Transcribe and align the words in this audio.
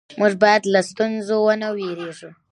موږ 0.19 0.33
باید 0.43 0.63
له 0.73 0.81
ستونزو 0.89 1.37
ونه 1.45 1.67
وېرېږو 1.75 2.29